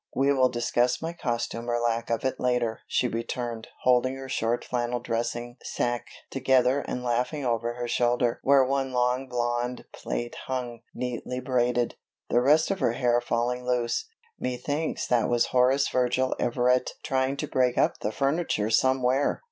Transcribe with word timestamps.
"We 0.15 0.33
will 0.33 0.49
discuss 0.49 0.99
my 0.99 1.13
costume 1.13 1.69
or 1.69 1.79
lack 1.79 2.09
of 2.09 2.25
it 2.25 2.39
later," 2.39 2.79
she 2.87 3.07
returned, 3.07 3.67
holding 3.83 4.15
her 4.15 4.27
short 4.27 4.65
flannel 4.65 4.99
dressing 4.99 5.57
sacque 5.63 6.07
together 6.31 6.79
and 6.79 7.03
laughing 7.03 7.45
over 7.45 7.75
her 7.75 7.87
shoulder 7.87 8.39
where 8.41 8.65
one 8.65 8.93
long 8.93 9.27
blond 9.29 9.85
plait 9.93 10.33
hung 10.47 10.81
neatly 10.95 11.39
braided, 11.39 11.97
the 12.31 12.41
rest 12.41 12.71
of 12.71 12.79
her 12.79 12.93
hair 12.93 13.21
falling 13.21 13.63
loose. 13.63 14.07
"Methinks 14.39 15.05
that 15.05 15.29
was 15.29 15.45
Horace 15.53 15.87
Virgil 15.87 16.35
Everett 16.39 16.93
trying 17.03 17.37
to 17.37 17.47
break 17.47 17.77
up 17.77 17.99
the 17.99 18.11
furniture 18.11 18.71
somewhere! 18.71 19.39